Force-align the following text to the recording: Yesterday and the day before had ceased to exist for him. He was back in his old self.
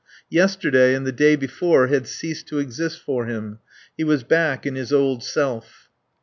Yesterday 0.31 0.95
and 0.95 1.05
the 1.05 1.11
day 1.11 1.35
before 1.35 1.85
had 1.85 2.07
ceased 2.07 2.47
to 2.47 2.57
exist 2.57 2.99
for 2.99 3.27
him. 3.27 3.59
He 3.95 4.03
was 4.03 4.23
back 4.23 4.65
in 4.65 4.73
his 4.73 4.91
old 4.91 5.23
self. 5.23 5.89